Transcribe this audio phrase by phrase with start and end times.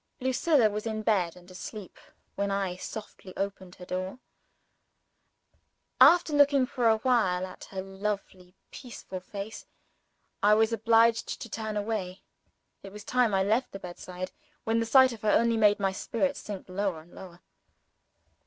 [0.19, 1.99] Lucilla was in bed and asleep,
[2.33, 4.17] when I softly opened her door.
[5.99, 9.67] After looking for awhile at her lovely peaceful face,
[10.41, 12.23] I was obliged to turn away.
[12.81, 14.31] It was time I left the bedside,
[14.63, 17.41] when the sight of her only made my spirits sink lower and lower.